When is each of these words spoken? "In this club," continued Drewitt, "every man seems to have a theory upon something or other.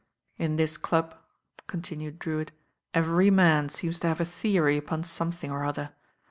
"In 0.39 0.55
this 0.55 0.77
club," 0.77 1.13
continued 1.67 2.17
Drewitt, 2.17 2.51
"every 2.91 3.29
man 3.29 3.69
seems 3.69 3.99
to 3.99 4.07
have 4.07 4.19
a 4.19 4.25
theory 4.25 4.75
upon 4.75 5.03
something 5.03 5.51
or 5.51 5.63
other. 5.63 5.91